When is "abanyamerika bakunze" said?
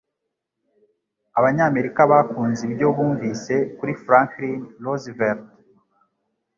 1.39-2.61